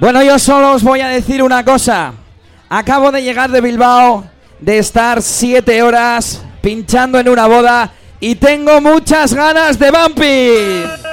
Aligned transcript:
Bueno, 0.00 0.22
yo 0.22 0.38
solo 0.38 0.72
os 0.72 0.84
voy 0.84 1.00
a 1.00 1.08
decir 1.08 1.42
una 1.42 1.64
cosa. 1.64 2.12
Acabo 2.68 3.10
de 3.10 3.20
llegar 3.20 3.50
de 3.50 3.60
Bilbao, 3.60 4.24
de 4.60 4.78
estar 4.78 5.20
siete 5.22 5.82
horas 5.82 6.40
pinchando 6.60 7.18
en 7.18 7.28
una 7.28 7.48
boda 7.48 7.90
y 8.20 8.36
tengo 8.36 8.80
muchas 8.80 9.34
ganas 9.34 9.76
de 9.76 9.90
bumping. 9.90 11.07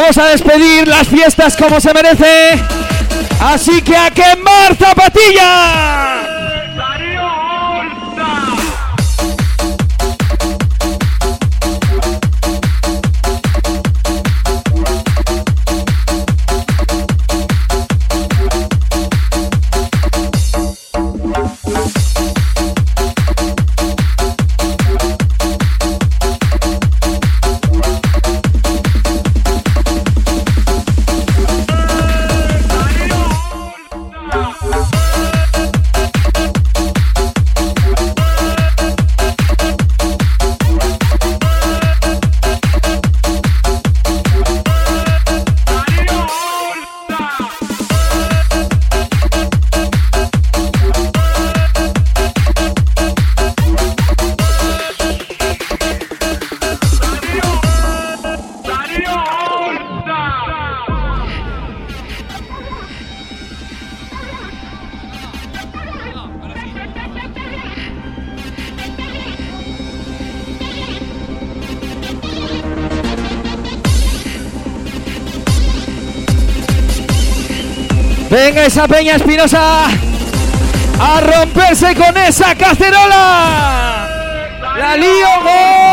Vamos 0.00 0.16
a 0.16 0.26
despedir 0.26 0.86
las 0.86 1.08
fiestas 1.08 1.56
como 1.56 1.80
se 1.80 1.92
merece. 1.92 2.62
Así 3.40 3.82
que 3.82 3.96
a 3.96 4.08
quemar 4.12 4.76
zapatilla. 4.76 6.27
Esa 78.68 78.86
peña 78.86 79.16
espinosa 79.16 79.86
a 81.00 81.20
romperse 81.20 81.94
con 81.94 82.14
esa 82.18 82.54
cacerola. 82.54 84.06
La 84.76 84.94
lío 84.94 85.26
gorda. 85.42 85.87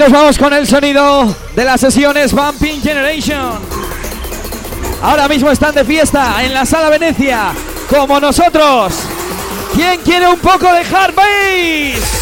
Nos 0.00 0.12
vamos 0.12 0.38
con 0.38 0.50
el 0.54 0.66
sonido 0.66 1.36
de 1.54 1.62
las 1.62 1.78
sesiones 1.78 2.32
Bumping 2.32 2.80
Generation. 2.80 3.58
Ahora 5.02 5.28
mismo 5.28 5.50
están 5.50 5.74
de 5.74 5.84
fiesta 5.84 6.42
en 6.42 6.54
la 6.54 6.64
sala 6.64 6.88
Venecia, 6.88 7.52
como 7.90 8.18
nosotros. 8.18 8.94
¿Quién 9.74 10.00
quiere 10.00 10.26
un 10.26 10.38
poco 10.38 10.72
de 10.72 10.80
hard 10.80 11.14
bass? 11.14 12.19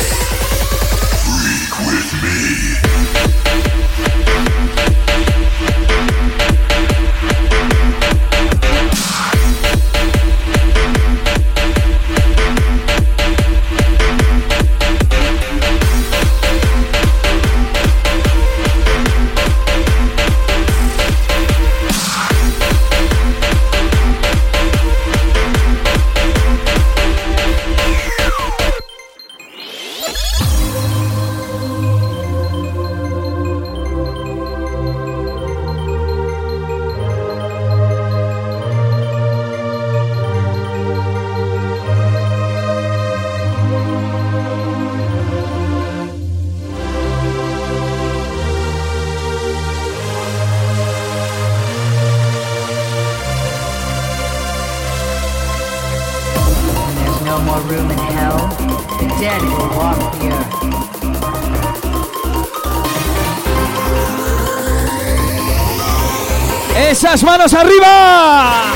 Manos 67.28 67.52
arriba! 67.52 68.72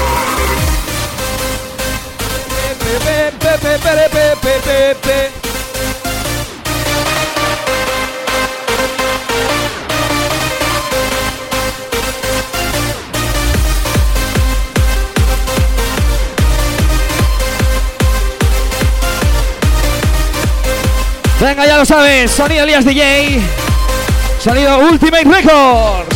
Venga, 21.40 21.66
ya 21.66 21.78
lo 21.78 21.84
sabes, 21.86 22.30
sonido 22.30 22.64
Elías 22.64 22.84
DJ, 22.84 23.40
sonido 24.38 24.78
Ultimate 24.78 25.24
Records. 25.24 26.11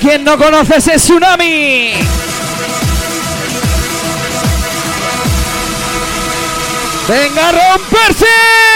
Quien 0.00 0.24
no 0.24 0.36
conoce 0.38 0.76
ese 0.78 0.96
tsunami. 0.96 1.92
Venga 7.06 7.48
a 7.48 7.52
romperse. 7.52 8.69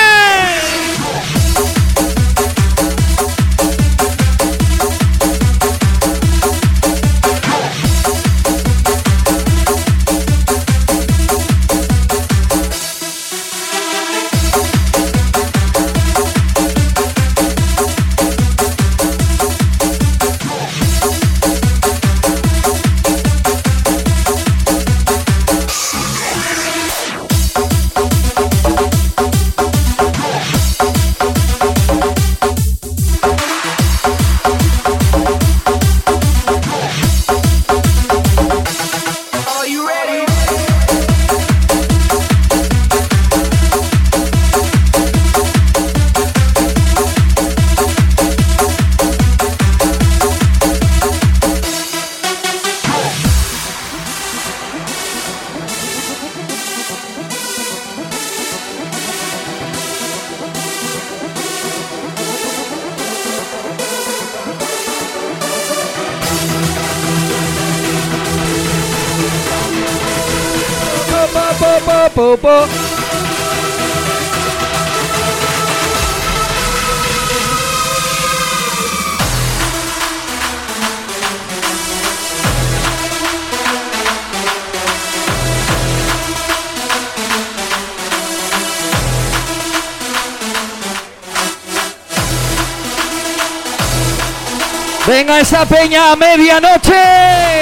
Esa 95.44 95.66
peña 95.66 96.12
a 96.12 96.16
medianoche. 96.16 97.53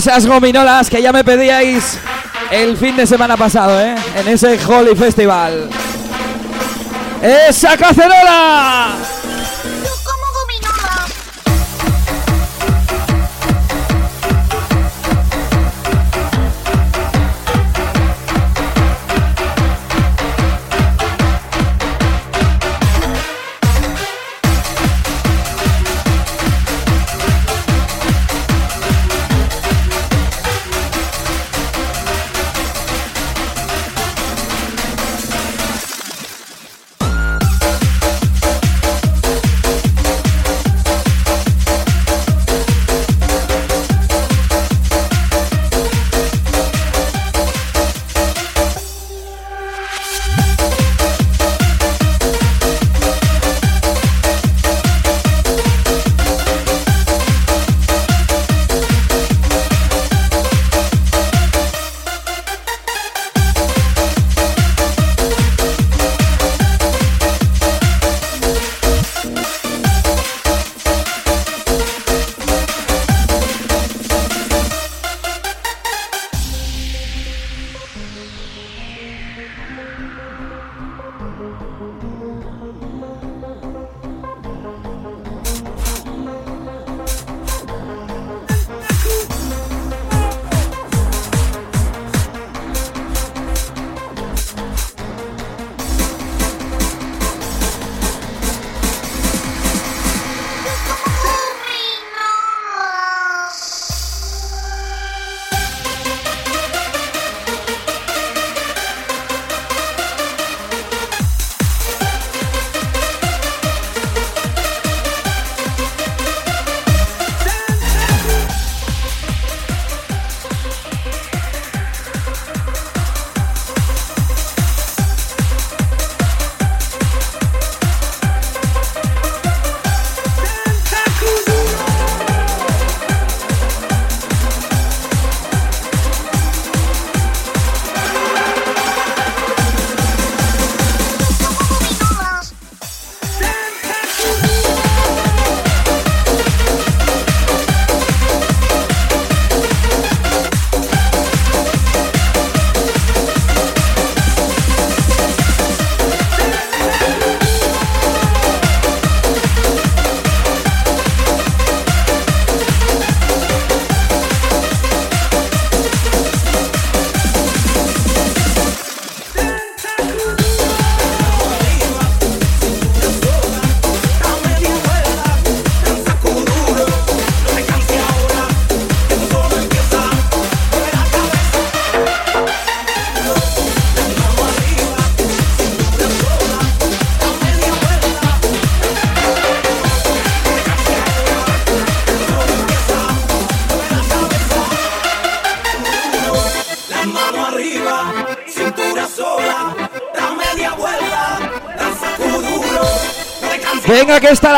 Esas 0.00 0.26
gominolas 0.26 0.88
que 0.88 1.02
ya 1.02 1.12
me 1.12 1.22
pedíais 1.22 1.98
el 2.50 2.74
fin 2.78 2.96
de 2.96 3.06
semana 3.06 3.36
pasado, 3.36 3.78
¿eh? 3.78 3.94
En 4.16 4.28
ese 4.28 4.58
Holy 4.66 4.96
Festival. 4.96 5.68
¡Esa 7.20 7.76
cacerola! 7.76 8.94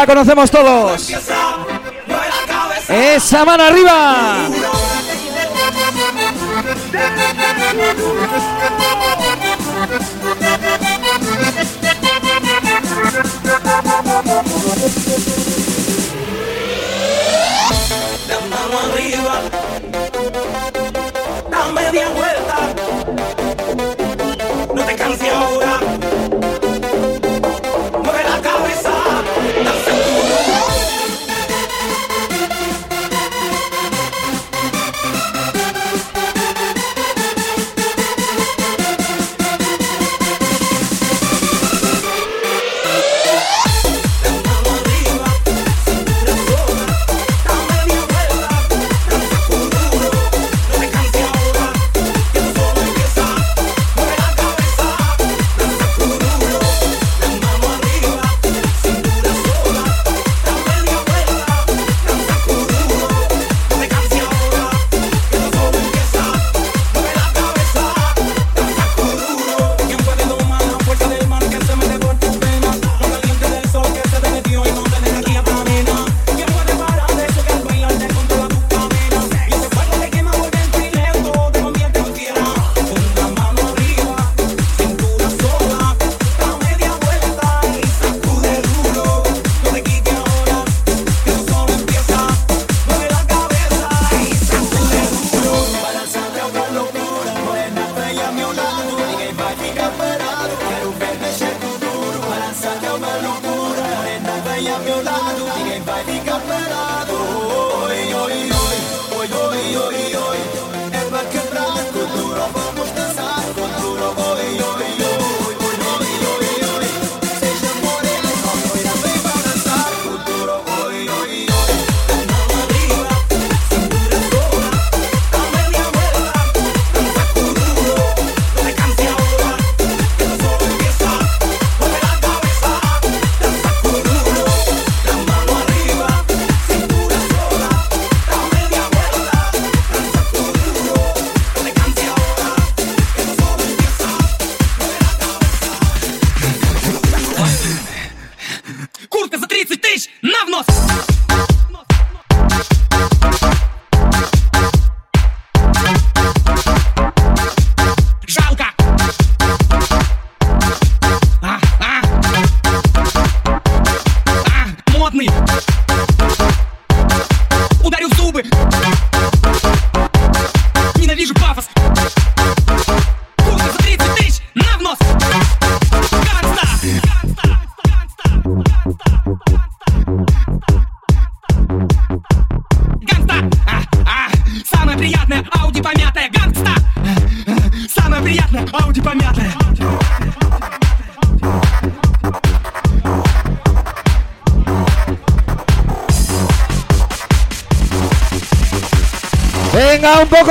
La 0.02 0.06
conocemos 0.06 0.50
todos. 0.50 1.10
Esa 2.88 3.44
mano 3.44 3.62
arriba. 3.62 4.48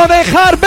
Venga, 0.08 0.61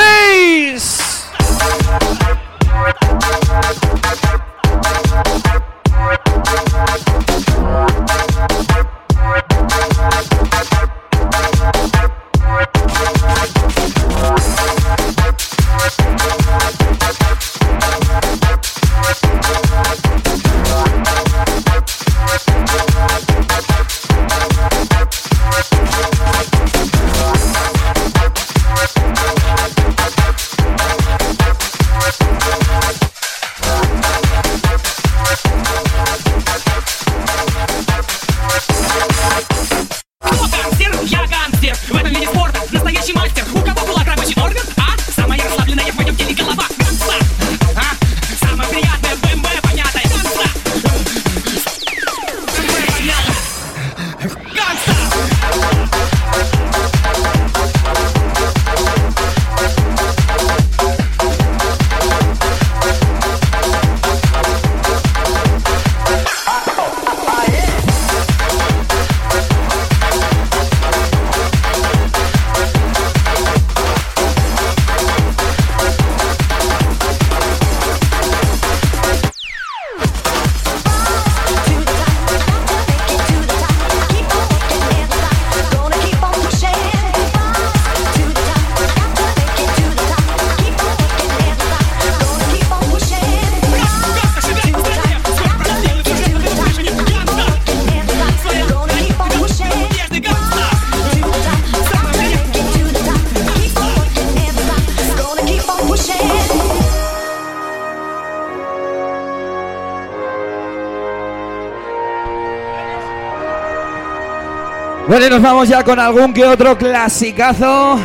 vamos 115.45 115.69
ya 115.69 115.85
con 115.85 116.01
algún 116.01 116.33
que 116.33 116.47
otro 116.47 116.77
clasicazo 116.79 117.99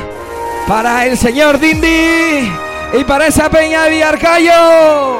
para 0.68 1.06
el 1.06 1.18
señor 1.18 1.58
Dindy 1.58 2.52
y 2.92 3.04
para 3.08 3.28
esa 3.28 3.50
peña 3.50 3.86
de 3.86 4.04
Arcayo. 4.04 5.20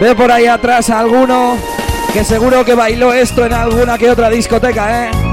Veo 0.00 0.16
por 0.16 0.32
ahí 0.32 0.46
atrás 0.46 0.90
a 0.90 0.98
alguno 0.98 1.56
que 2.12 2.24
seguro 2.24 2.64
que 2.64 2.74
bailó 2.74 3.12
esto 3.12 3.46
en 3.46 3.52
alguna 3.52 3.96
que 3.98 4.10
otra 4.10 4.28
discoteca, 4.28 5.06
¿eh? 5.06 5.27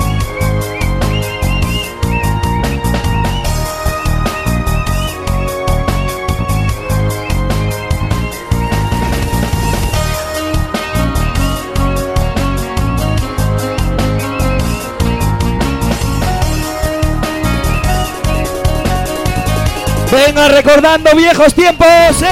Venga, 20.15 20.47
recordando 20.47 21.13
viejos 21.13 21.53
tiempos, 21.53 21.87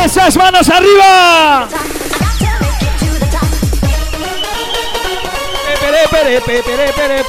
esas 0.05 0.37
manos 0.37 0.69
arriba. 0.69 1.67
Pere, 5.81 6.41
pere, 6.41 6.41
pere, 6.93 7.23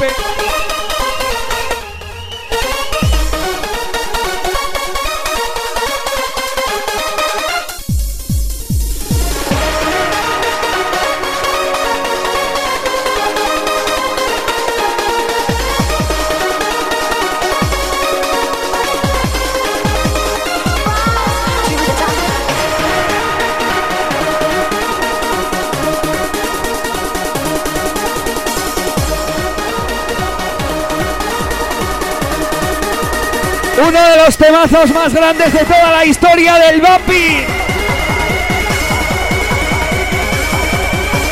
Uno 33.86 34.00
de 34.00 34.16
los 34.16 34.36
temazos 34.38 34.90
más 34.92 35.12
grandes 35.12 35.52
de 35.52 35.58
toda 35.58 35.90
la 35.90 36.04
historia 36.06 36.54
del 36.54 36.80
Bumpy. 36.80 37.44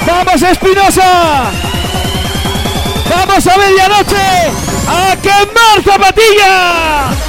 ¡Vamos, 0.07 0.43
Espinosa! 0.43 1.51
¡Vamos 3.09 3.47
a 3.47 3.57
medianoche! 3.57 4.17
¡A 4.87 5.17
quemar 5.17 5.83
zapatilla! 5.83 7.22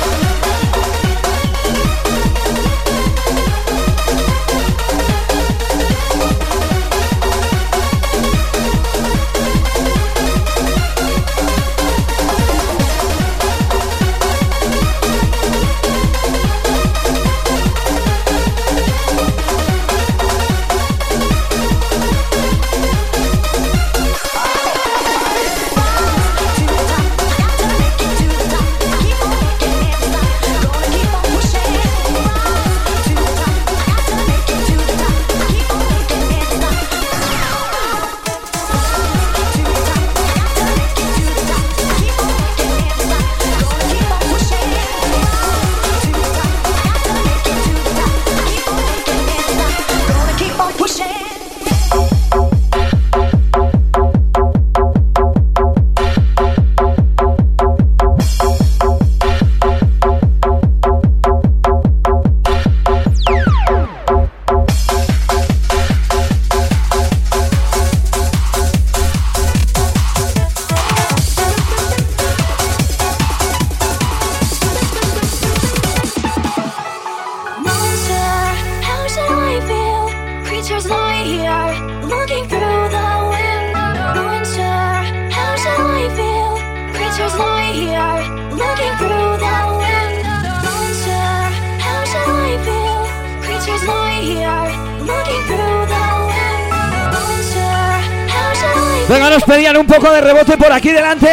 Un 99.78 99.88
poco 99.88 100.12
de 100.12 100.22
rebote 100.22 100.58
por 100.58 100.72
aquí 100.72 100.92
delante 100.92 101.28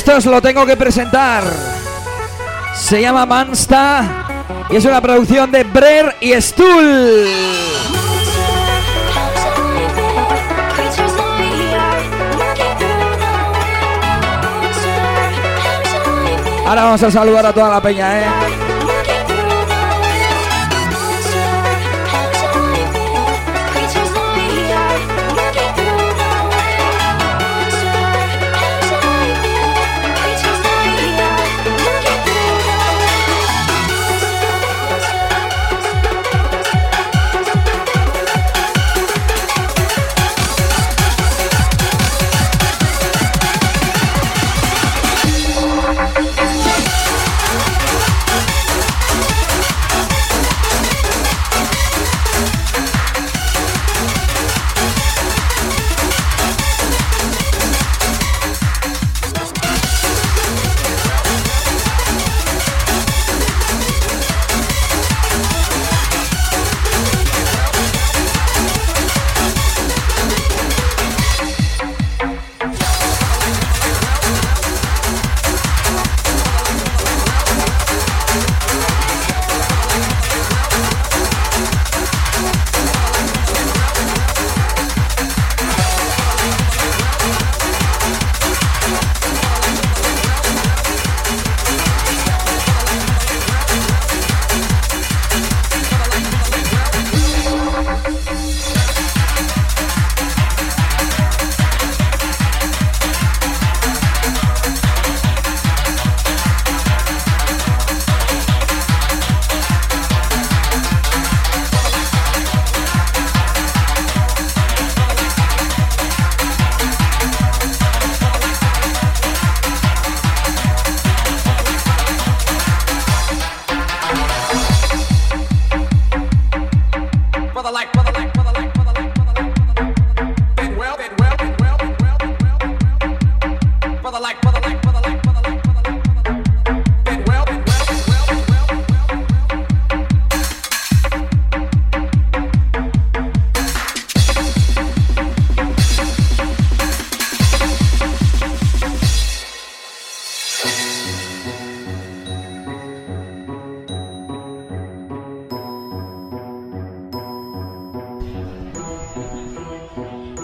esto 0.00 0.16
os 0.16 0.24
lo 0.24 0.40
tengo 0.40 0.64
que 0.64 0.78
presentar. 0.78 1.44
Se 2.74 3.02
llama 3.02 3.26
Mansta 3.26 4.46
y 4.70 4.76
es 4.76 4.84
una 4.86 4.98
producción 4.98 5.52
de 5.52 5.62
Brer 5.62 6.16
y 6.22 6.32
Stuhl. 6.40 7.28
Ahora 16.66 16.84
vamos 16.84 17.02
a 17.02 17.10
saludar 17.10 17.44
a 17.44 17.52
toda 17.52 17.68
la 17.68 17.82
peña, 17.82 18.20
¿eh? 18.20 18.59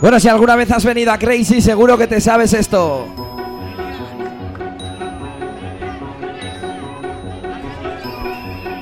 Bueno, 0.06 0.20
si 0.20 0.28
alguna 0.28 0.54
vez 0.54 0.70
has 0.70 0.84
venido 0.84 1.10
a 1.10 1.18
Crazy, 1.18 1.60
seguro 1.60 1.98
que 1.98 2.06
te 2.06 2.20
sabes 2.20 2.52
esto. 2.52 3.08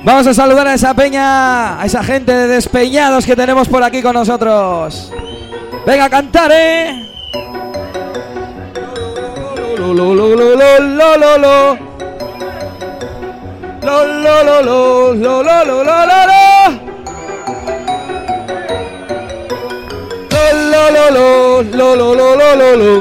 Vamos 0.03 0.27
a 0.27 0.35
saludar 0.35 0.67
a 0.67 0.75
esa 0.75 0.93
peña, 0.93 1.81
a 1.81 1.85
esa 1.87 2.03
gente 2.03 2.31
de 2.31 2.47
despeñados 2.47 3.25
que 3.25 3.35
tenemos 3.35 3.67
por 3.67 3.81
aquí 3.81 4.03
con 4.03 4.13
nosotros. 4.13 5.11
Venga 5.87 6.05
a 6.05 6.09
cantar, 6.11 6.51
¿eh? 6.53 7.09
Lo, 9.79 9.95
Lo 21.55 21.95
lo 21.95 22.13
lo 22.13 22.35
lo 22.35 22.55
lo 22.55 22.75
lo. 22.75 22.99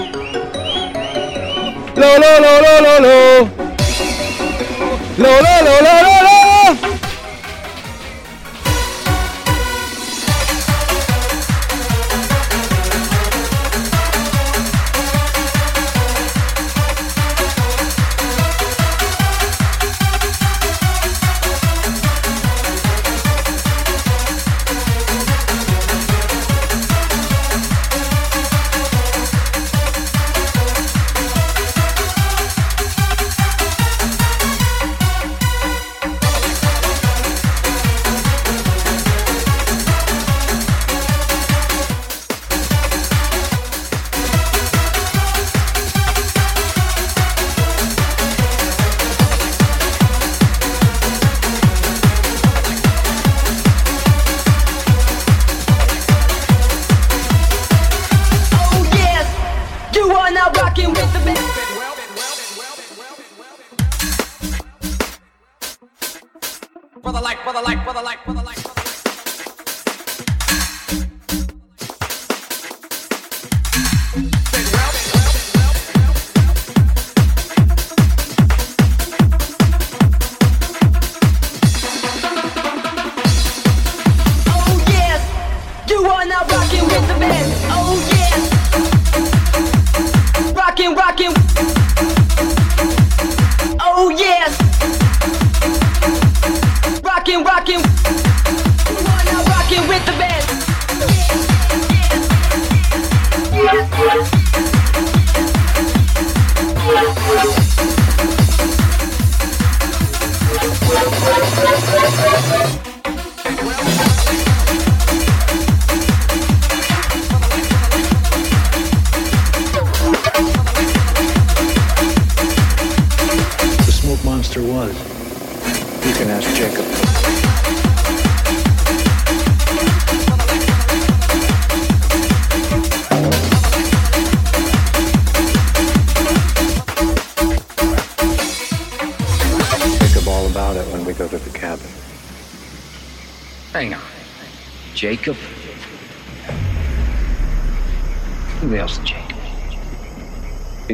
Lo 1.97 2.19
lo 2.19 2.39
lo 2.39 2.61
lo 2.61 2.81
lo 2.81 3.01
lo. 3.01 3.49
Lo 5.19 5.29
lo 5.41 5.55
lo 5.65 5.81
lo. 5.83 6.04
low, 6.04 6.04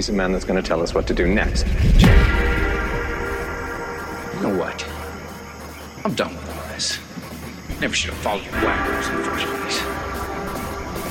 He's 0.00 0.06
the 0.06 0.14
man 0.14 0.32
that's 0.32 0.46
going 0.46 0.56
to 0.56 0.66
tell 0.66 0.80
us 0.80 0.94
what 0.94 1.06
to 1.08 1.12
do 1.12 1.28
next. 1.28 1.66
You 1.66 1.74
know 4.40 4.56
what? 4.56 4.82
I'm 6.06 6.14
done 6.14 6.34
with 6.36 6.48
all 6.56 6.68
this. 6.72 6.98
Never 7.82 7.92
should 7.92 8.08
have 8.08 8.18
followed 8.20 8.42
you 8.42 8.50
wackos 8.64 9.10
in 9.10 9.16
the 9.18 9.24
first 9.24 9.44
place. 9.44 9.82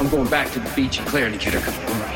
I'm 0.01 0.09
going 0.09 0.27
back 0.31 0.49
to 0.53 0.59
the 0.59 0.71
beach 0.75 0.97
and 0.97 1.07
Claire 1.07 1.27
and 1.27 1.39
get 1.39 1.53
her 1.53 1.59
coming 1.59 1.85
with 1.85 1.99
me. 1.99 2.15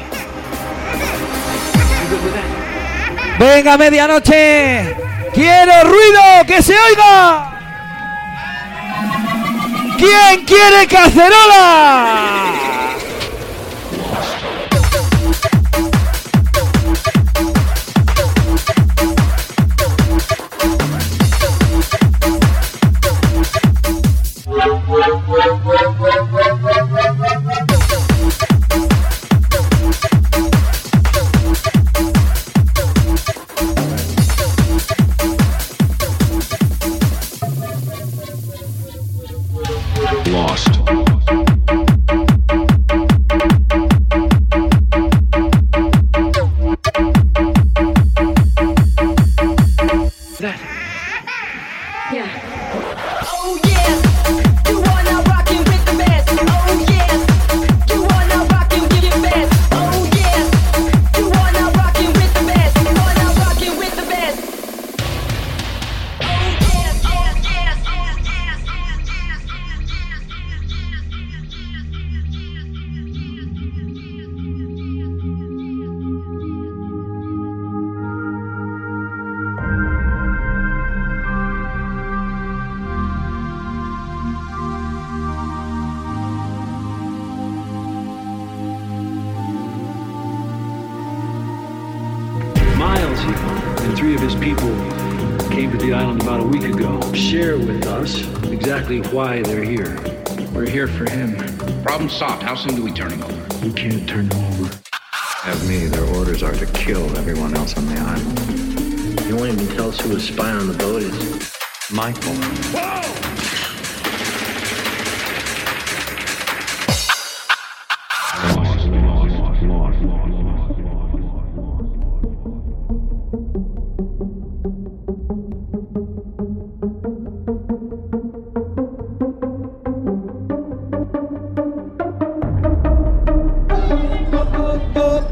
You 2.02 2.10
good 2.10 2.24
with 2.24 2.34
that? 2.34 3.38
Venga, 3.38 3.78
medianoche. 3.78 4.96
Quiero 5.32 5.84
ruido, 5.84 6.44
que 6.48 6.64
se 6.64 6.74
oiga. 6.74 7.54
¿Quién 10.00 10.44
quiere 10.44 10.88
cacerola? 10.88 12.63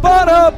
para. 0.02 0.52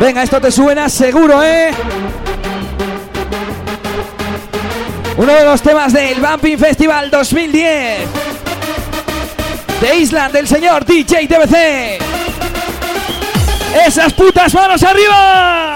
Venga, 0.00 0.22
esto 0.22 0.40
te 0.40 0.50
suena 0.50 0.88
seguro, 0.88 1.42
¿eh? 1.42 1.70
Uno 5.16 5.32
de 5.32 5.44
los 5.44 5.62
temas 5.62 5.92
del 5.92 6.20
Bumping 6.20 6.58
Festival 6.58 7.10
2010 7.10 8.24
de 9.80 9.96
Island 9.96 10.32
del 10.32 10.48
señor 10.48 10.84
DJ 10.84 11.28
TBC. 11.28 11.98
¡Esas 13.86 14.12
putas 14.12 14.52
manos 14.54 14.82
arriba! 14.82 15.73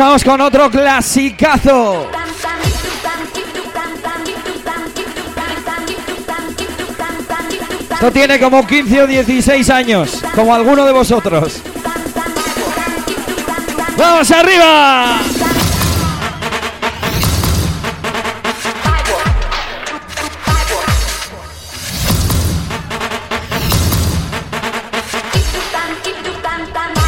Vamos 0.00 0.24
con 0.24 0.40
otro 0.40 0.70
clasicazo. 0.70 2.08
Esto 7.92 8.10
tiene 8.10 8.40
como 8.40 8.66
15 8.66 9.02
o 9.02 9.06
16 9.06 9.68
años, 9.68 10.22
como 10.34 10.54
alguno 10.54 10.86
de 10.86 10.92
vosotros. 10.92 11.60
¡Vamos 13.98 14.30
arriba! 14.30 15.18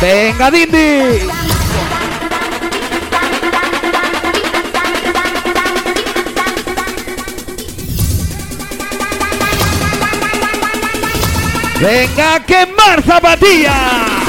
Venga, 0.02 0.50
Dindi. 0.50 1.61
Venga, 11.82 12.36
a 12.36 12.40
quemar 12.40 13.02
zapatilla. 13.02 14.21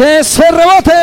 Vamos 0.00 0.16
ese 0.16 0.50
rebote. 0.50 0.99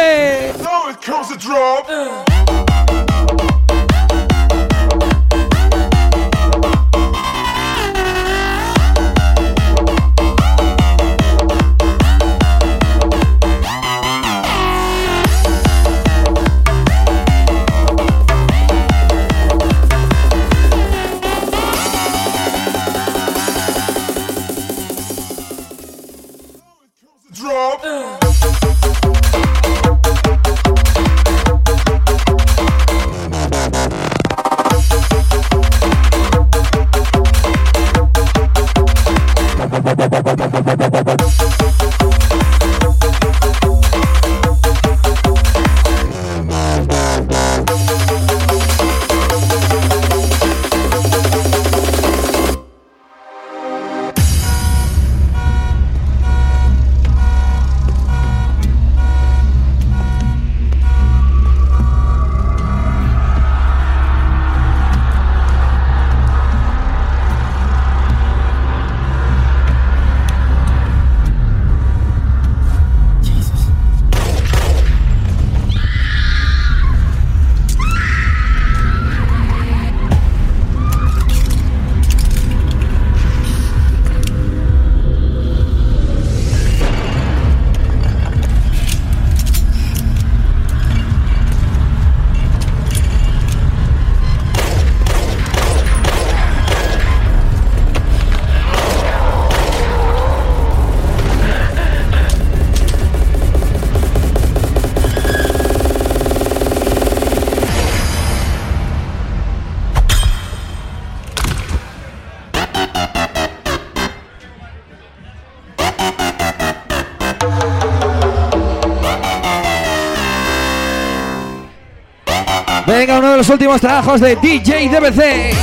Los 123.37 123.49
últimos 123.49 123.79
trabajos 123.79 124.19
de 124.19 124.35
DJ 124.35 124.89
DBC. 124.89 125.53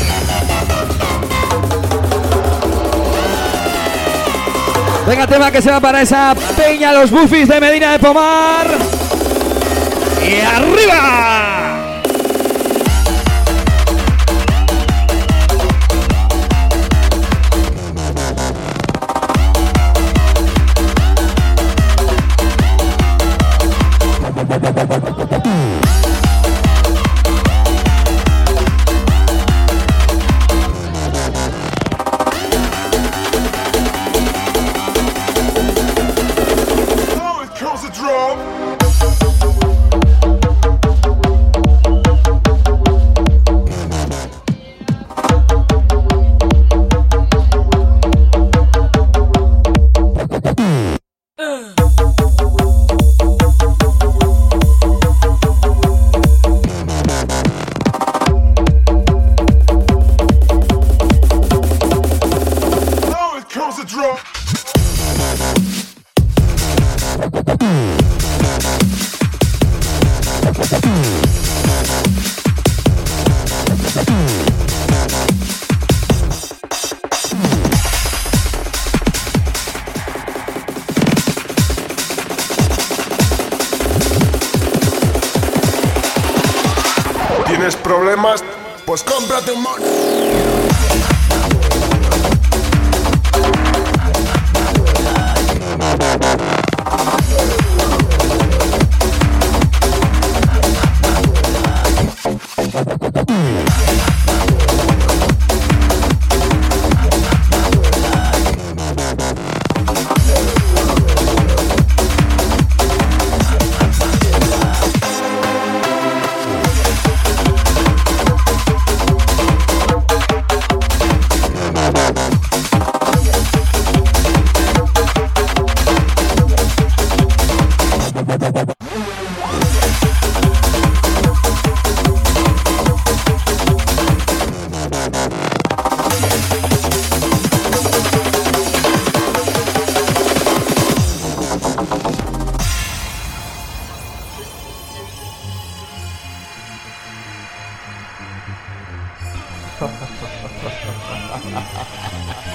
Venga, 5.08 5.26
tema 5.26 5.50
que 5.50 5.60
se 5.60 5.72
va 5.72 5.80
para 5.80 6.02
esa 6.02 6.36
peña, 6.56 6.92
los 6.92 7.10
bufis 7.10 7.48
de 7.48 7.60
Medina 7.60 7.90
de 7.92 7.98
Pomar. 7.98 8.68
¡Y 10.22 10.40
arriba! 10.40 11.53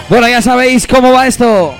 Bueno, 0.10 0.28
ya 0.28 0.42
sabéis 0.42 0.88
cómo 0.88 1.12
va 1.14 1.28
esto. 1.28 1.76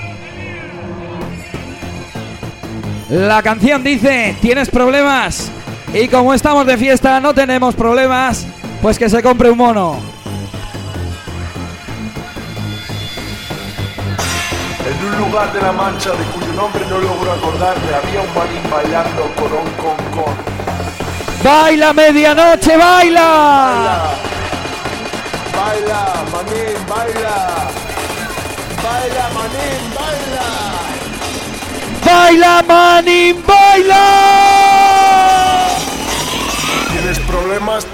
La 3.10 3.42
canción 3.42 3.84
dice, 3.84 4.38
¿tienes 4.40 4.70
problemas? 4.70 5.50
Y 5.96 6.08
como 6.08 6.36
estamos 6.36 6.68
de 6.68 6.78
fiesta, 6.78 7.20
no 7.20 7.34
tenemos 7.34 7.74
problemas, 7.74 8.46
pues 8.84 9.00
que 9.00 9.10
se 9.10 9.24
compre 9.24 9.50
un 9.50 9.58
mono. 9.58 10.00
En 14.86 15.06
un 15.08 15.18
lugar 15.18 15.52
de 15.52 15.62
la 15.62 15.72
Mancha 15.72 16.12
de 16.12 16.24
cuyo 16.26 16.54
nombre 16.54 16.86
no 16.88 17.00
logro 17.00 17.32
acordarme, 17.32 17.88
había 17.96 18.22
un 18.22 18.36
manín 18.36 18.70
bailando 18.70 19.24
con 19.36 20.24
con. 20.24 20.36
¡Baila 21.44 21.94
medianoche, 21.94 22.78
baila! 22.78 24.14
Baila, 25.56 26.14
manín, 26.32 26.88
baila. 26.88 27.89
Baila, 28.90 29.30
manín, 29.36 29.82
baila. 29.96 30.48
¡Baila, 32.04 32.64
manín, 32.68 33.44
baila! 33.46 34.06
¿Tienes 36.92 37.20
problemas? 37.20 37.86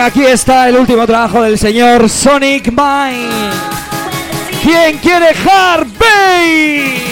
aquí 0.00 0.24
está 0.24 0.68
el 0.68 0.76
último 0.76 1.06
trabajo 1.06 1.42
del 1.42 1.58
señor 1.58 2.08
Sonic 2.08 2.68
Mine. 2.70 3.50
¿Quién 4.62 4.98
quiere 4.98 5.34
Harvey? 5.44 7.11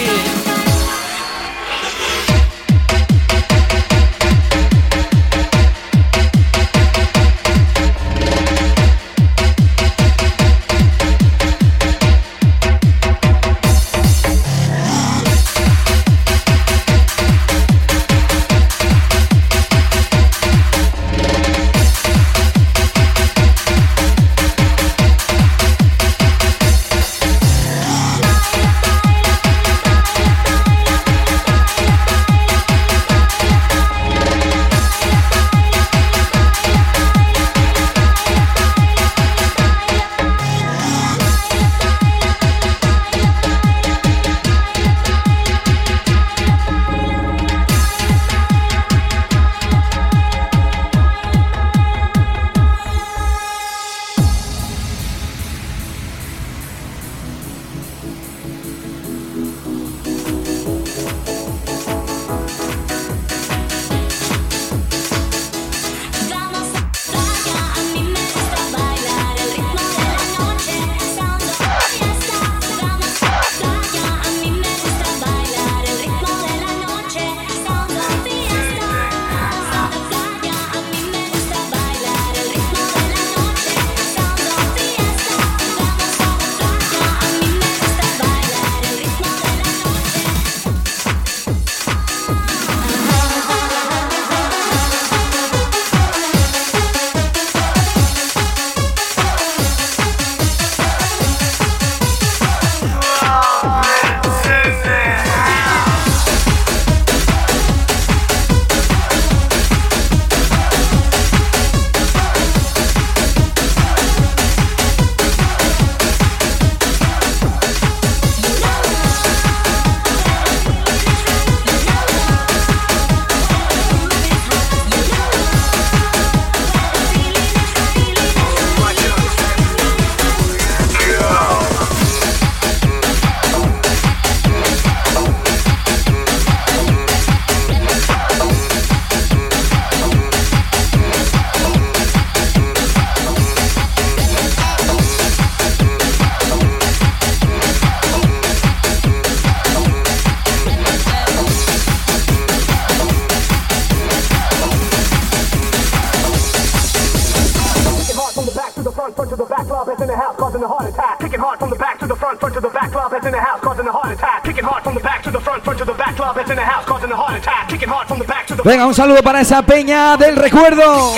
Venga, 168.71 168.85
un 168.85 168.95
saludo 168.95 169.21
para 169.21 169.41
esa 169.41 169.61
peña 169.63 170.15
del 170.15 170.37
recuerdo. 170.37 171.13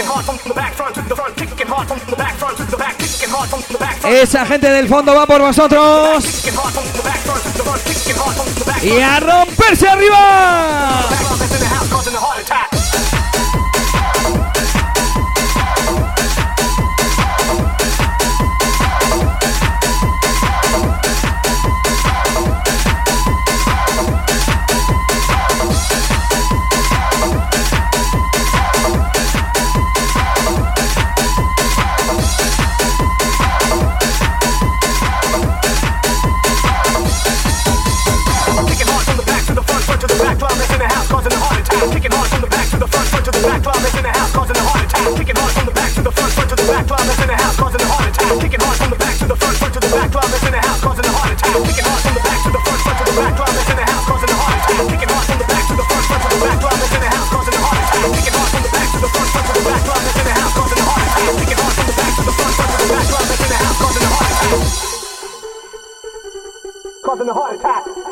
Esa 4.06 4.44
gente 4.48 4.72
del 4.72 4.88
fondo 4.88 5.14
va 5.14 5.28
por 5.28 5.40
vosotros. 5.40 6.26
Y 8.82 9.00
a 9.00 9.20
romperse 9.20 9.88
arriba. 9.88 11.04
In 46.64 47.28
the 47.28 47.36
house 47.36 47.56
causing 47.60 47.82
a 47.82 47.88
heart 47.88 48.08
attack. 48.08 48.32
From 48.32 48.40
the 48.40 48.96
back 48.96 49.16
to 49.20 49.28
the 49.28 49.36
front, 49.36 49.58
front 49.58 49.74
to 49.74 49.80
the 49.84 49.90
back, 49.92 50.08
in 50.08 50.52
the 50.52 50.60
house 50.64 50.80
causing 50.80 51.04
a 51.04 51.12
heart 51.12 51.36
attack. 51.36 51.52
From 51.52 51.64
the 51.64 52.24
back 52.24 52.40
to 52.44 52.52
the 52.52 52.62
front, 52.64 52.80
front 52.84 52.98
to 53.00 53.04
the 53.04 53.16
back, 53.20 53.36
in 53.36 53.76
the 53.76 53.84
house 53.84 54.06
causing 54.08 54.32
a 54.32 54.40
heart 54.40 54.64
attack. 54.64 54.80
From 54.80 55.36
the 55.36 55.48
back 55.48 55.66
to 55.68 55.76
the 55.76 55.84
front, 55.84 56.06
front 56.08 56.24
to 56.24 56.30
the 56.32 56.40
back, 56.40 56.64
in 56.94 57.02
the 57.04 57.12
house 57.12 57.32
causing 57.34 57.52
a 57.52 57.64
heart 57.64 57.84
attack. 57.84 58.00
From 58.44 58.64
the 58.64 58.72
back 58.72 58.90
to 62.16 62.24
the 62.24 62.32
front, 62.32 62.54
front 62.54 62.70
to 62.72 62.80
the 62.80 62.88
back, 62.94 63.34
in 63.44 63.50
the 63.52 63.60
house 63.60 63.78
causing 63.84 64.04
a 64.04 64.12
heart 64.14 64.32
attack. 64.32 64.64
Causing 67.04 67.28
a 67.28 67.34
heart 67.34 67.56
attack. 67.60 68.03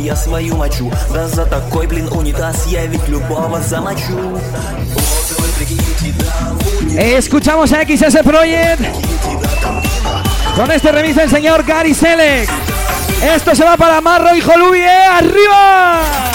я 0.00 0.16
свою 0.16 0.56
мочу 0.56 0.92
Да 1.12 1.28
за 1.28 1.46
такой, 1.46 1.86
блин, 1.86 2.08
унитаз 2.12 2.66
я 2.66 2.86
ведь 2.86 3.08
любого 3.08 3.60
замочу 3.60 4.12
Вот 4.12 5.38
вы 5.38 5.48
прикиньте, 5.58 6.14
да, 6.18 6.52
в 6.52 6.82
унитазе 6.82 7.18
Escuchamos 7.18 7.72
a 7.72 7.82
XS 7.82 8.22
Project 8.22 8.80
con 10.56 10.70
este 10.70 10.90
remix 10.90 11.14
del 11.16 11.28
señor 11.28 11.64
Gary 11.66 11.92
Selec. 11.92 12.48
Esto 13.22 13.54
se 13.54 13.62
va 13.62 13.76
para 13.76 14.00
Marro 14.00 14.34
y 14.34 14.40
Jolubie. 14.40 14.88
¡Arriba! 14.88 16.29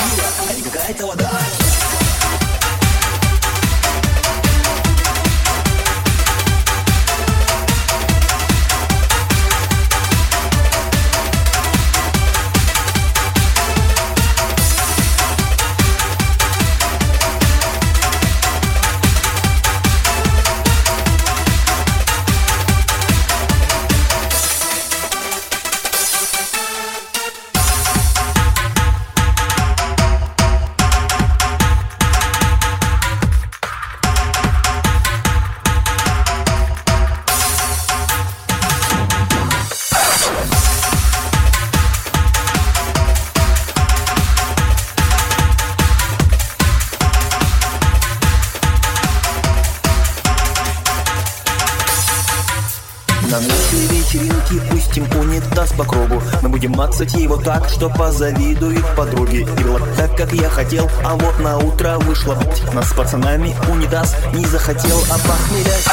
На 53.31 53.41
нашей 53.41 53.87
вечеринке 53.91 54.61
пустим 54.71 55.05
унитаз 55.19 55.73
по 55.73 55.85
кругу. 55.85 56.23
Мы 56.43 56.49
будем 56.49 56.73
мацать 56.73 57.13
его 57.15 57.37
так, 57.37 57.69
что 57.69 57.89
позавидуют 57.89 58.85
подруги. 58.95 59.39
И 59.39 59.65
было 59.65 59.81
так, 59.97 60.17
как 60.17 60.33
я 60.33 60.49
хотел, 60.49 60.89
а 61.05 61.17
вот 61.17 61.41
на 61.41 61.59
утро 61.59 61.99
вышло. 61.99 62.39
Нас 62.73 62.91
с 62.91 62.93
пацанами 62.95 63.57
унитаз 63.69 64.15
не 64.33 64.45
захотел 64.45 64.99
опохмелять 65.11 65.89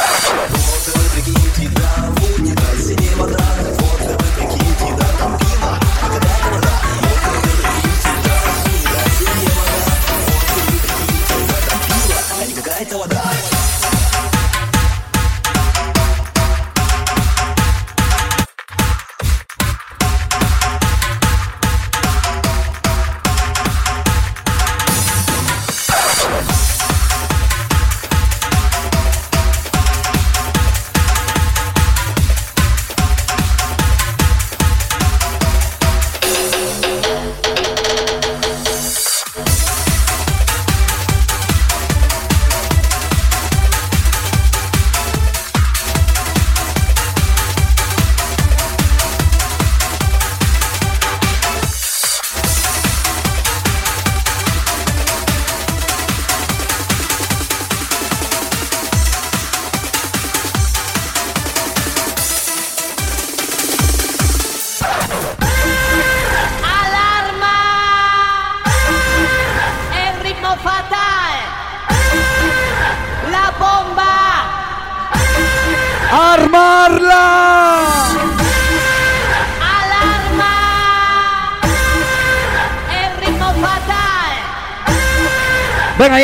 Вот 0.50 0.94
вы 0.94 1.02
прикиньте, 1.14 1.74
да, 1.74 2.10
в 2.14 2.40
унитазе 2.40 2.94
не 2.94 3.14
вода 3.16 3.38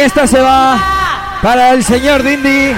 esta 0.04 0.26
se 0.26 0.40
va 0.40 0.78
para 1.42 1.72
el 1.72 1.84
señor 1.84 2.22
Dindi 2.22 2.74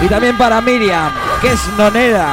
y 0.00 0.08
también 0.08 0.36
para 0.36 0.60
Miriam, 0.60 1.12
que 1.40 1.52
es 1.52 1.68
nonera. 1.78 2.26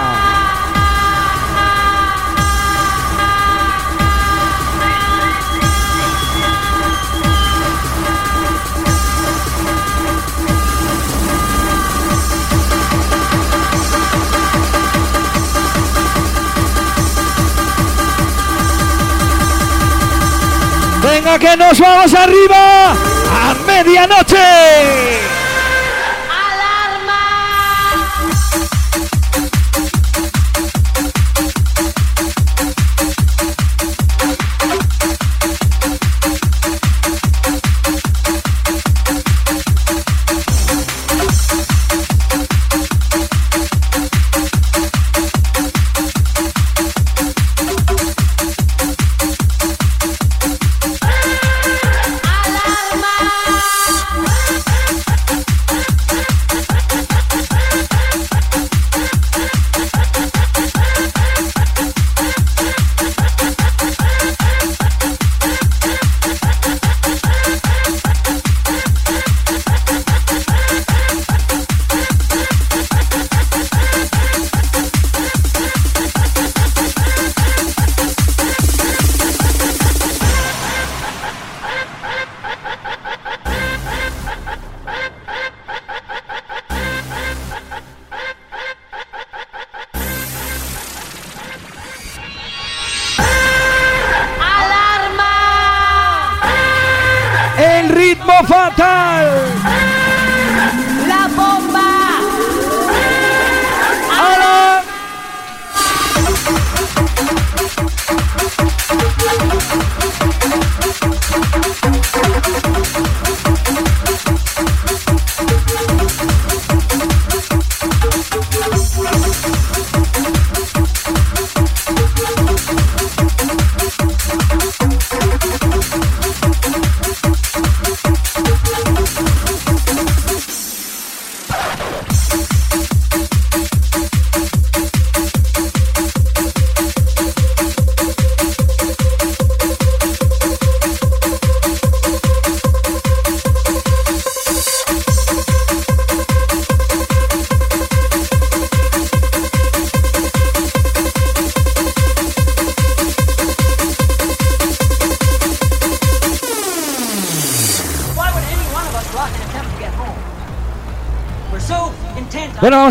Venga 21.03 21.37
que 21.37 21.55
nos 21.55 21.79
vamos 21.79 22.13
arriba 22.15 23.10
medianoche. 23.61 25.30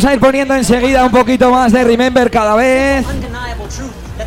Vamos 0.01 0.13
a 0.13 0.15
ir 0.15 0.21
poniendo 0.21 0.55
enseguida 0.55 1.05
un 1.05 1.11
poquito 1.11 1.51
más 1.51 1.73
de 1.73 1.85
Remember 1.85 2.31
cada 2.31 2.55
vez. 2.55 3.05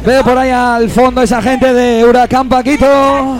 Veo 0.05 0.23
por 0.23 0.37
ahí 0.37 0.51
al 0.51 0.87
fondo 0.91 1.23
esa 1.23 1.41
gente 1.41 1.73
de 1.73 2.05
Huracán 2.05 2.47
Paquito. 2.47 3.39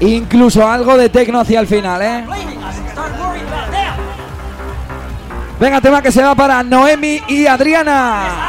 Incluso 0.00 0.66
algo 0.66 0.96
de 0.96 1.10
tecno 1.10 1.40
hacia 1.40 1.60
el 1.60 1.66
final, 1.66 2.00
¿eh? 2.00 2.24
Venga, 5.60 5.80
tema 5.82 6.00
que 6.00 6.10
se 6.10 6.22
va 6.22 6.34
para 6.34 6.62
Noemi 6.62 7.20
y 7.28 7.46
Adriana. 7.46 8.47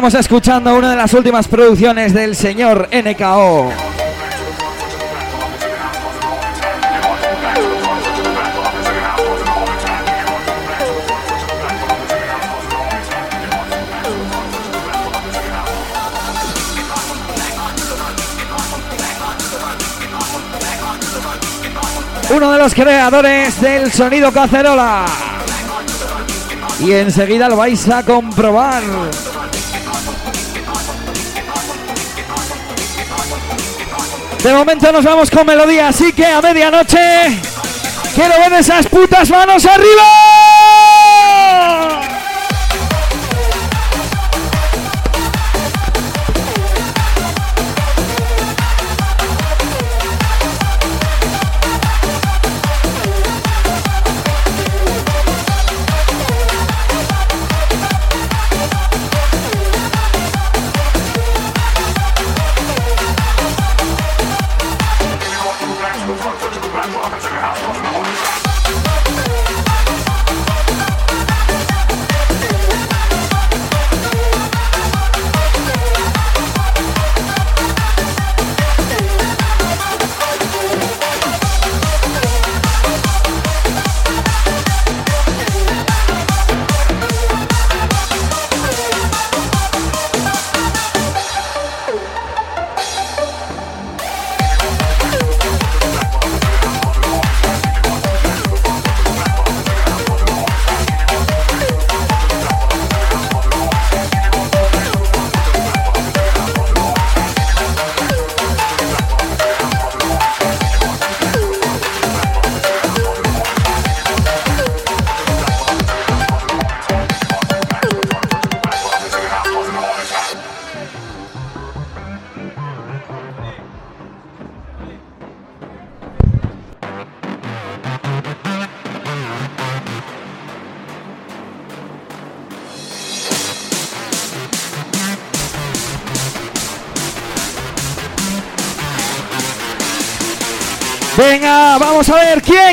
Estamos 0.00 0.14
escuchando 0.14 0.74
una 0.76 0.92
de 0.92 0.96
las 0.96 1.12
últimas 1.12 1.46
producciones 1.46 2.14
del 2.14 2.34
señor 2.34 2.88
NKO. 2.90 3.70
Uno 22.30 22.52
de 22.52 22.58
los 22.58 22.74
creadores 22.74 23.60
del 23.60 23.92
sonido 23.92 24.32
cacerola. 24.32 25.04
Y 26.82 26.92
enseguida 26.92 27.50
lo 27.50 27.56
vais 27.56 27.86
a 27.90 28.02
comprobar. 28.02 28.82
De 34.42 34.54
momento 34.54 34.90
nos 34.90 35.04
vamos 35.04 35.30
con 35.30 35.46
melodía, 35.46 35.88
así 35.88 36.14
que 36.14 36.24
a 36.24 36.40
medianoche 36.40 37.38
quiero 38.14 38.38
ver 38.38 38.54
esas 38.54 38.86
putas 38.86 39.28
manos 39.28 39.66
arriba. 39.66 40.39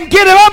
Ver 0.08 0.10
quién 0.10 0.47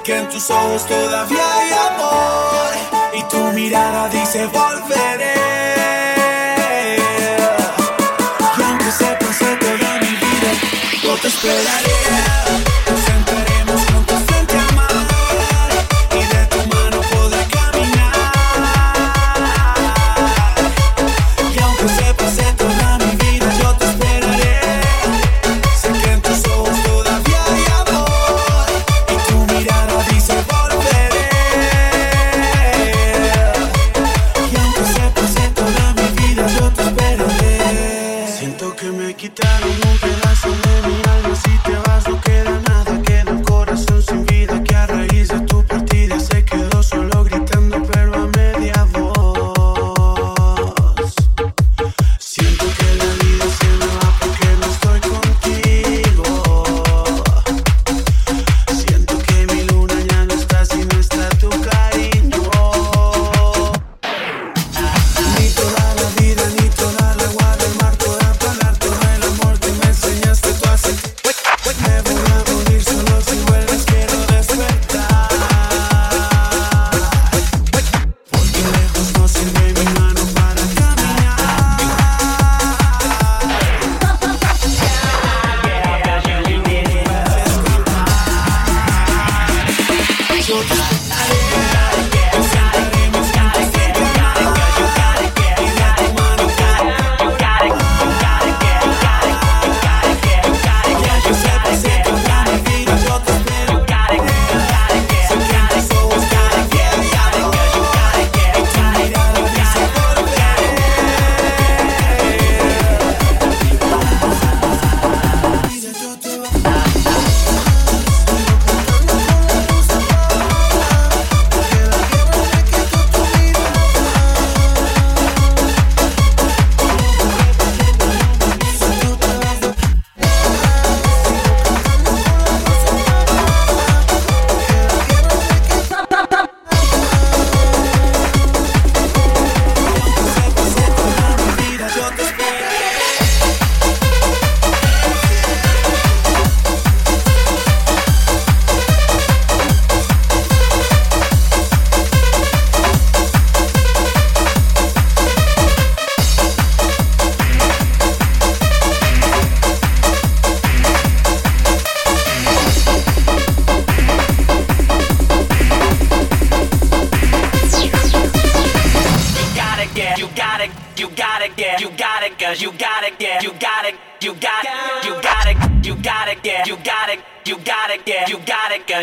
Que 0.00 0.16
en 0.16 0.28
tus 0.30 0.50
ojos 0.50 0.86
todavía 0.86 1.51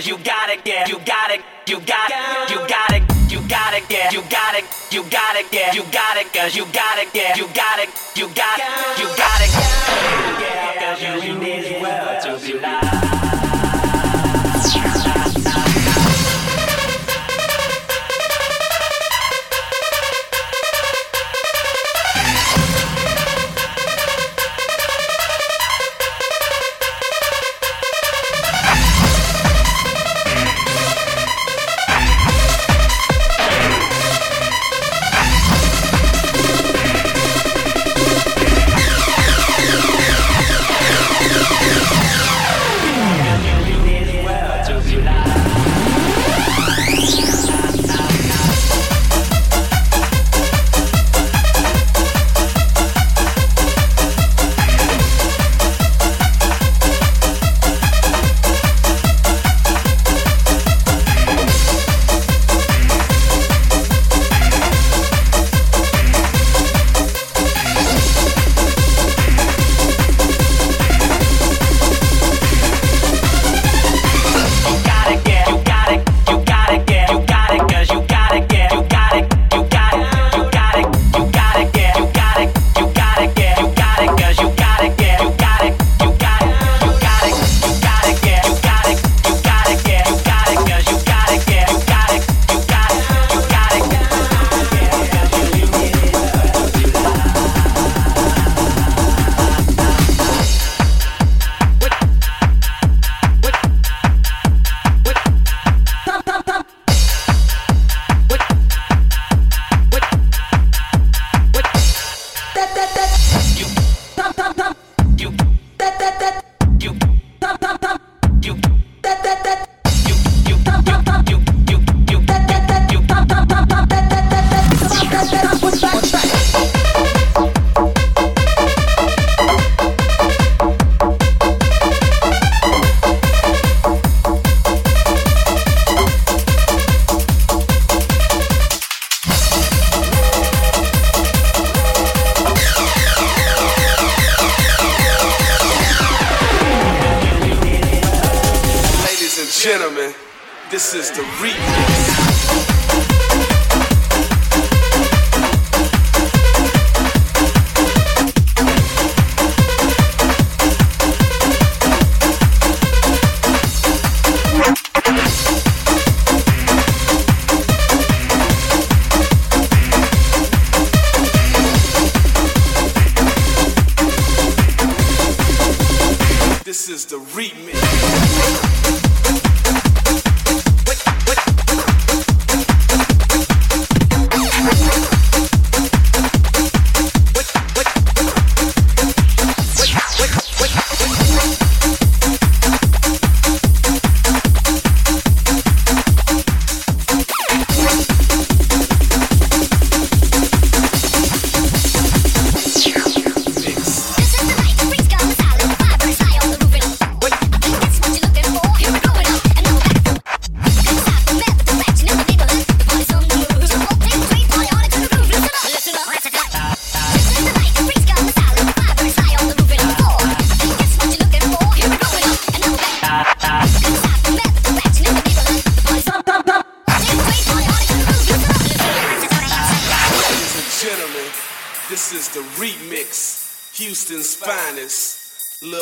you 0.07 0.17
gotta 0.19 0.61
get 0.63 0.89
you 0.89 0.98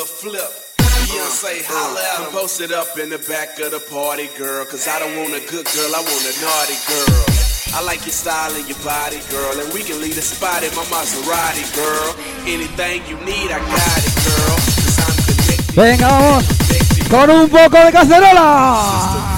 flip. 0.09 0.51
Beyonce, 0.79 1.61
uh-huh. 1.61 1.71
holla 1.71 1.99
at 1.99 2.19
uh-huh. 2.19 2.25
him. 2.25 2.31
Post 2.31 2.61
it 2.61 2.71
up 2.71 2.97
in 2.97 3.09
the 3.09 3.19
back 3.29 3.59
of 3.59 3.71
the 3.71 3.79
party, 3.79 4.29
girl. 4.37 4.65
Cause 4.65 4.87
I 4.87 4.99
don't 4.99 5.15
want 5.19 5.35
a 5.35 5.43
good 5.45 5.67
girl, 5.75 5.91
I 5.95 6.01
want 6.01 6.23
a 6.25 6.35
naughty 6.41 6.79
girl. 6.87 7.23
I 7.75 7.83
like 7.83 8.01
your 8.07 8.15
style 8.15 8.53
and 8.55 8.67
your 8.67 8.79
body, 8.81 9.19
girl. 9.29 9.53
And 9.59 9.71
we 9.73 9.83
can 9.83 10.01
leave 10.01 10.15
the 10.15 10.25
spot 10.25 10.63
in 10.63 10.73
my 10.73 10.83
Maserati, 10.89 11.67
girl. 11.75 12.15
Anything 12.47 13.05
you 13.05 13.17
need, 13.27 13.51
I 13.51 13.59
got 13.59 14.01
it, 14.01 14.15
girl. 14.23 14.57
Venga, 15.75 16.07
vamos. 16.07 16.45
Con 17.09 17.29
un 17.29 17.49
poco 17.49 17.77
de 17.77 17.91
cacerola. 17.91 19.37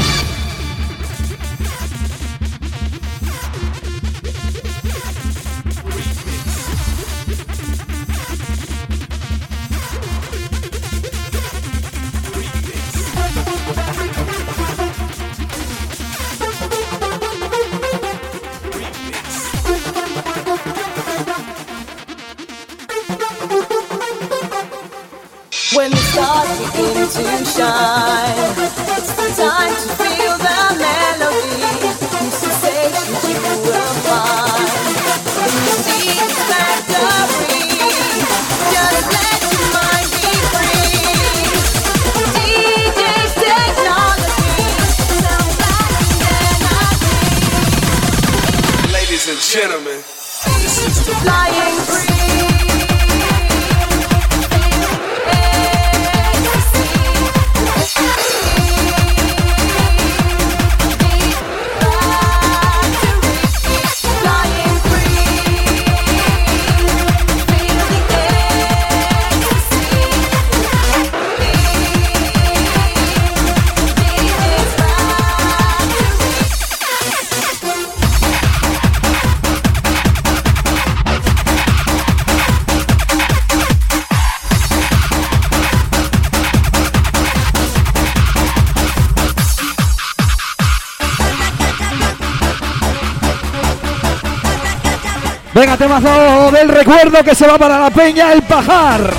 Venga, 95.61 95.77
temazo 95.77 96.49
del 96.49 96.69
recuerdo 96.69 97.23
que 97.23 97.35
se 97.35 97.45
va 97.45 97.59
para 97.59 97.77
la 97.77 97.91
peña, 97.91 98.33
el 98.33 98.41
pajar. 98.41 99.11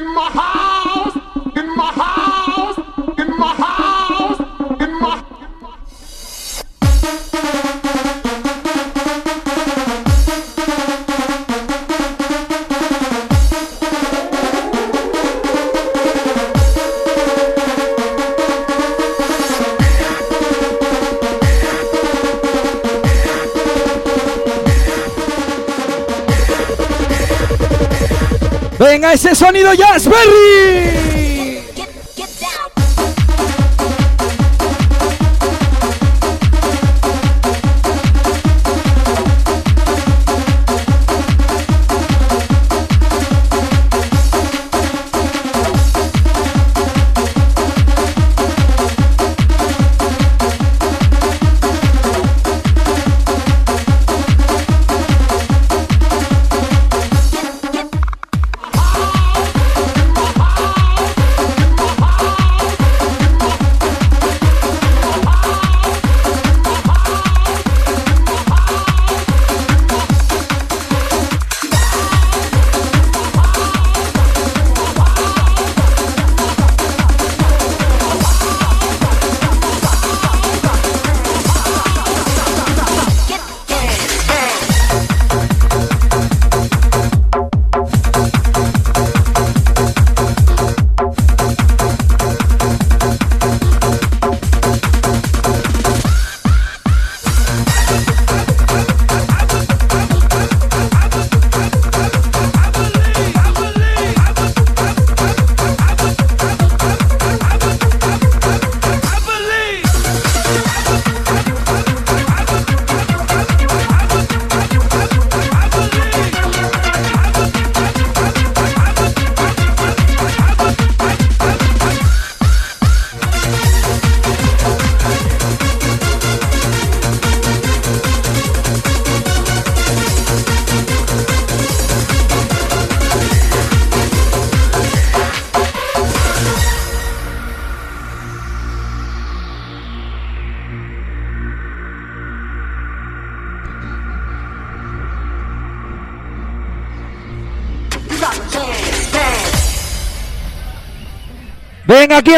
In 0.00 0.14
my 0.14 0.30
house, 0.30 0.69
ese 29.30 29.44
sonido 29.44 29.72
Jazzberry. 29.74 30.99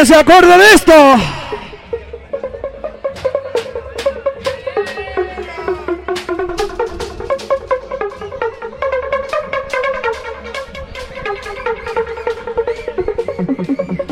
Venga, 0.03 0.05
¿quién 0.05 0.05
se 0.05 0.15
acuerda 0.15 0.57
de 0.57 0.73
esto? 0.73 0.93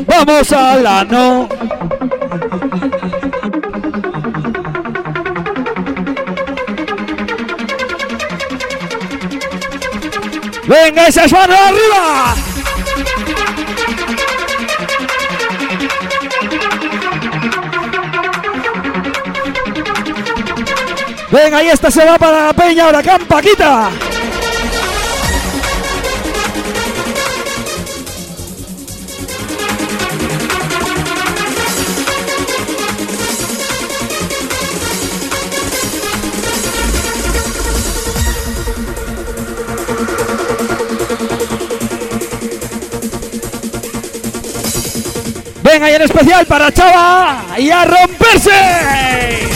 Vamos 0.06 0.52
al 0.52 0.86
ano. 0.86 1.48
Venga, 10.66 11.06
esas 11.08 11.32
manos 11.32 11.58
arriba. 11.58 12.51
Venga, 21.32 21.56
ahí 21.56 21.68
esta 21.68 21.90
se 21.90 22.04
va 22.04 22.18
para 22.18 22.48
la 22.48 22.52
peña, 22.52 22.88
Huracán 22.88 23.24
Paquita. 23.24 23.88
Venga, 45.62 45.90
y 45.90 45.94
en 45.94 46.02
especial 46.02 46.44
para 46.44 46.70
Chava 46.70 47.46
y 47.56 47.70
a 47.70 47.86
romperse. 47.86 49.51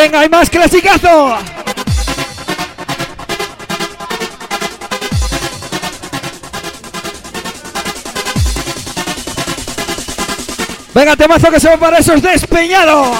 Venga, 0.00 0.20
hay 0.20 0.28
más 0.28 0.48
clasicazo. 0.48 1.38
Venga, 10.94 11.16
temazo 11.16 11.50
que 11.50 11.58
se 11.58 11.68
va 11.68 11.76
para 11.78 11.98
esos 11.98 12.22
despeñados. 12.22 13.18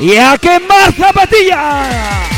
Y 0.00 0.16
a 0.16 0.36
quemar 0.36 0.92
zapatillas. 0.96 2.37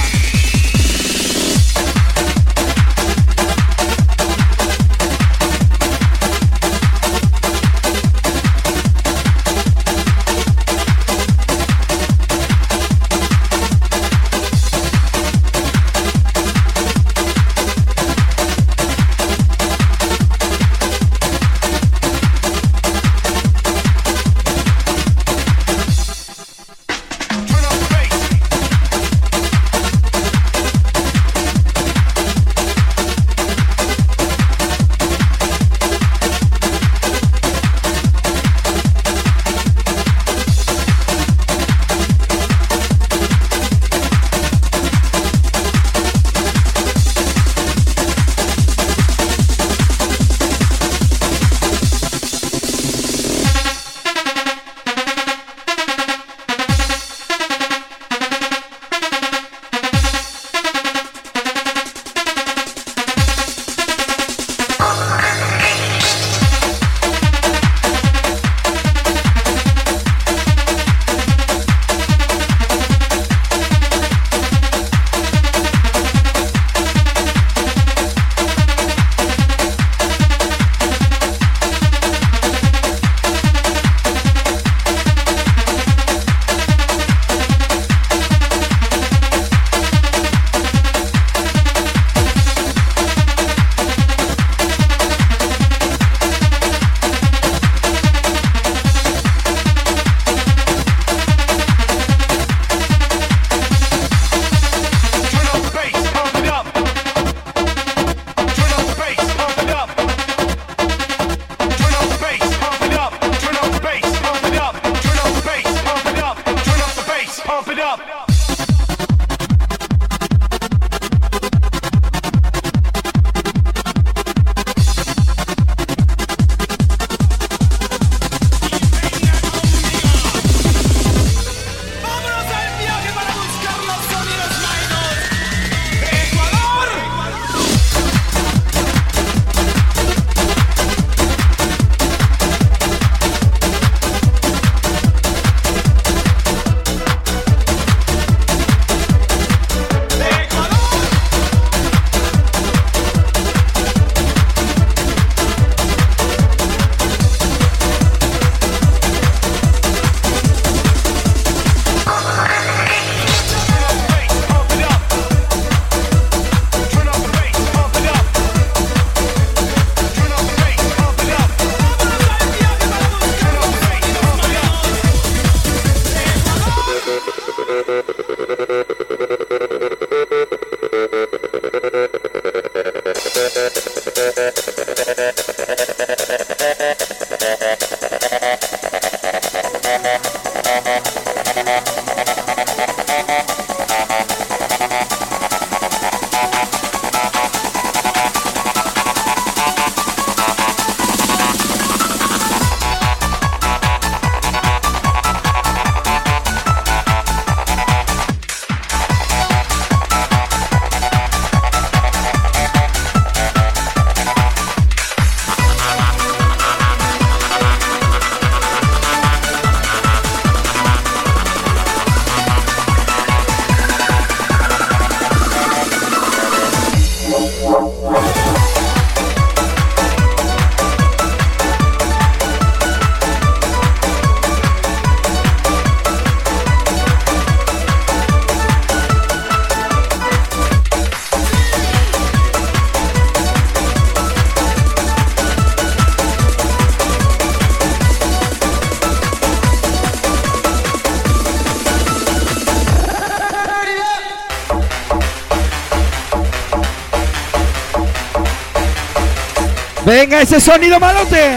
Ese 260.52 260.60
sonido 260.60 260.98
malote. 260.98 261.56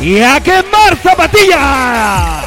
Y 0.00 0.22
a 0.22 0.40
quemar 0.40 0.96
zapatilla. 1.02 2.39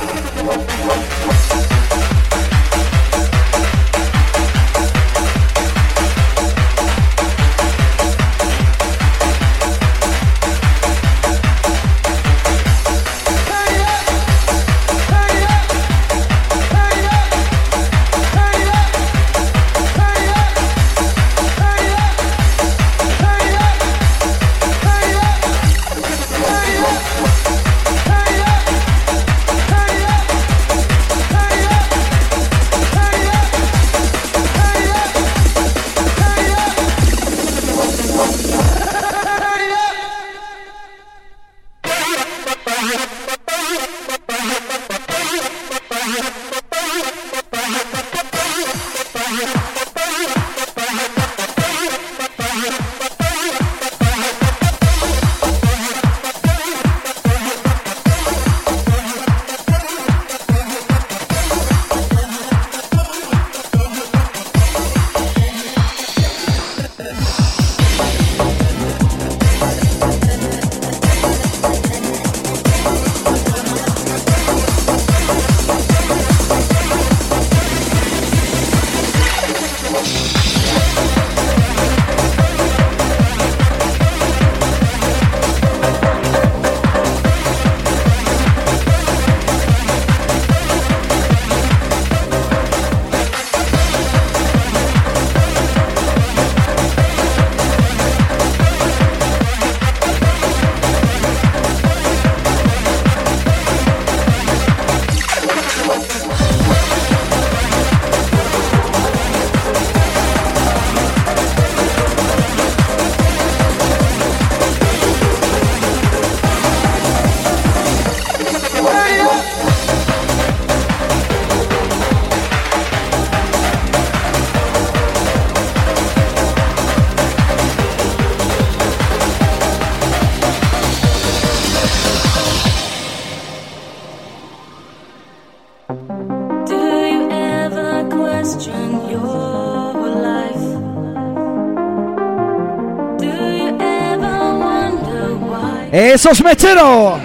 esos 145.93 146.43
mecheros. 146.43 147.21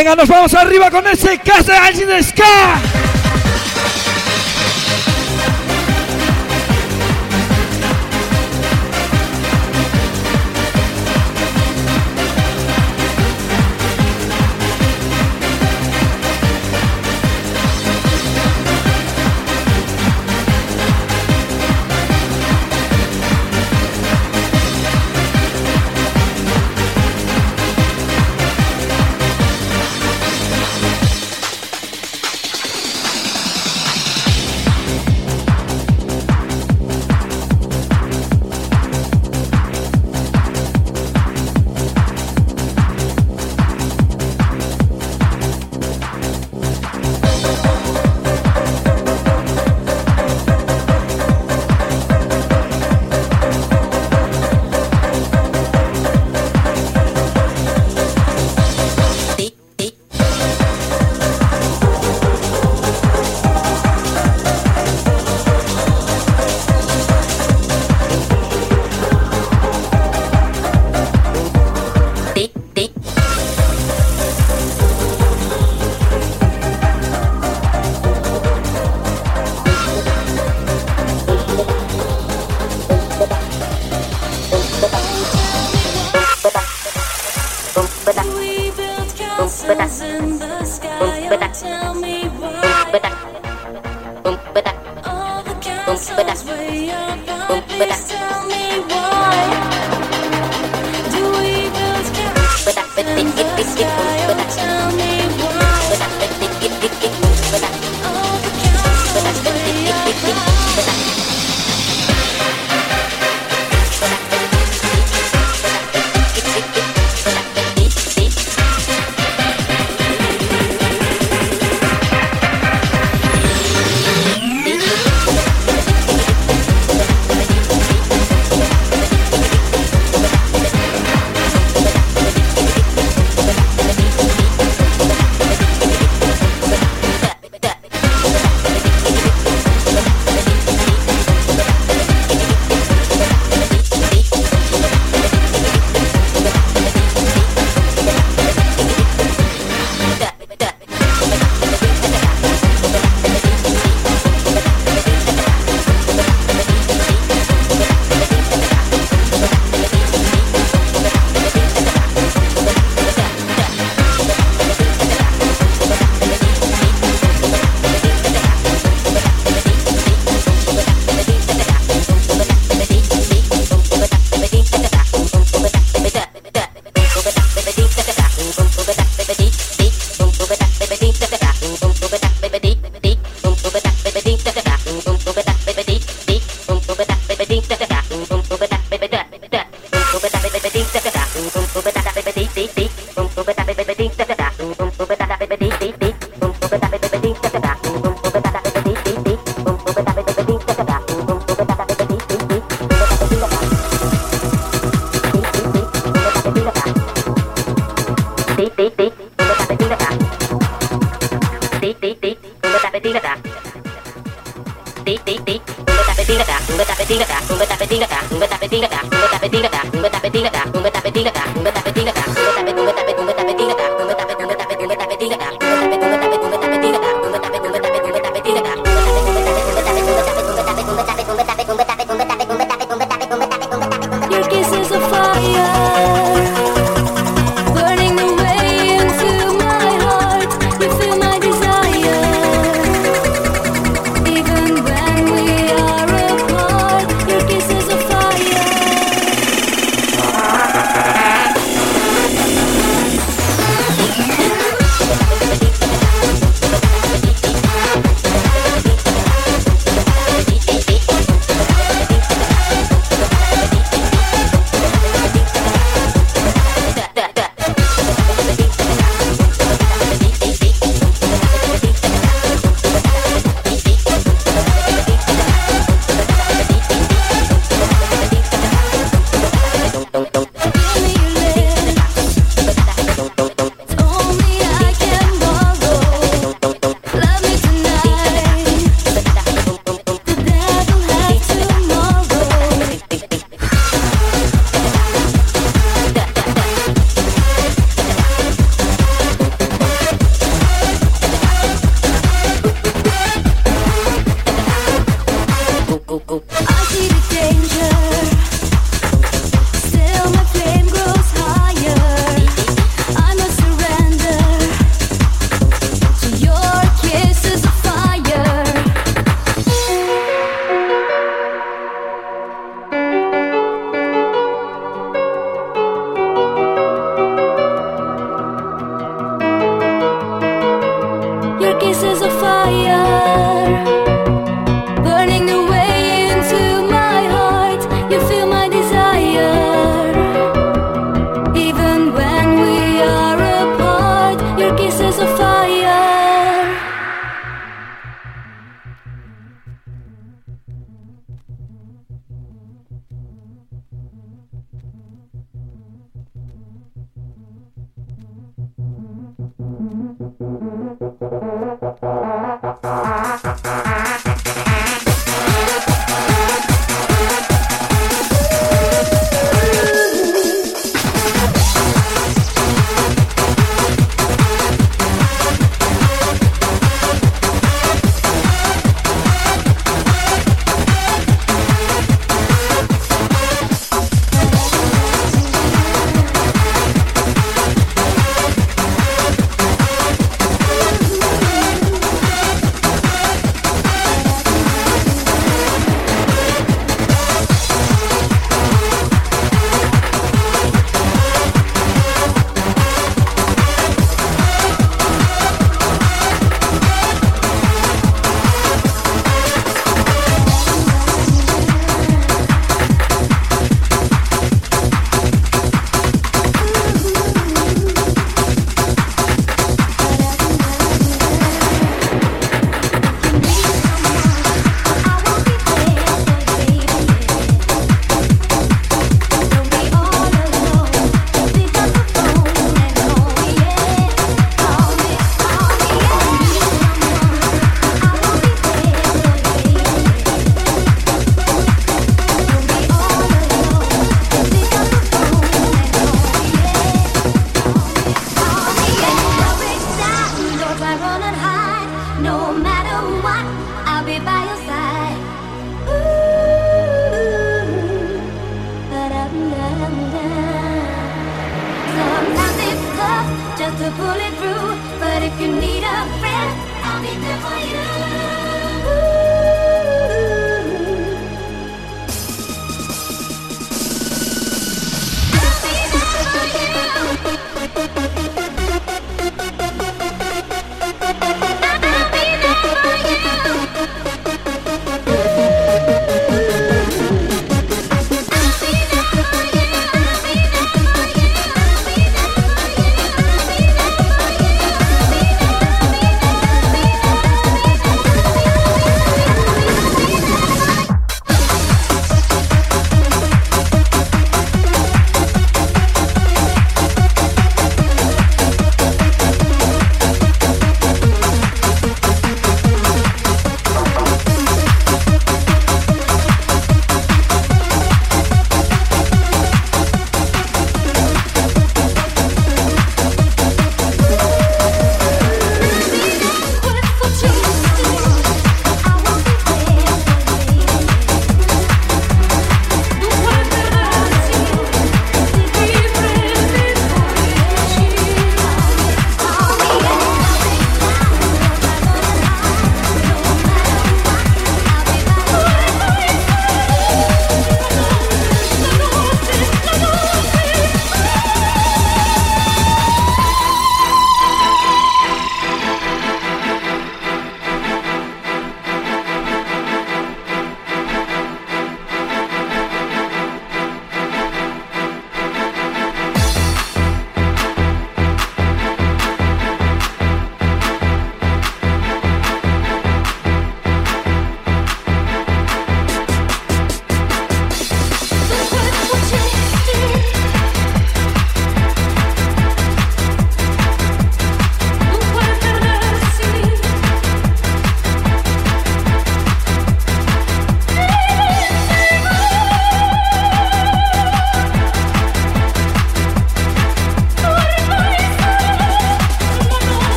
Venga, 0.00 0.16
nos 0.16 0.28
vamos 0.30 0.54
arriba 0.54 0.90
con 0.90 1.06
ese 1.06 1.36
Casa 1.40 1.90
de 1.92 2.22
Ska. 2.22 2.89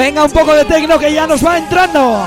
Venga, 0.00 0.24
un 0.24 0.30
poco 0.30 0.54
de 0.54 0.64
tecno 0.64 0.98
que 0.98 1.12
ya 1.12 1.26
nos 1.26 1.44
va 1.44 1.58
entrando. 1.58 2.26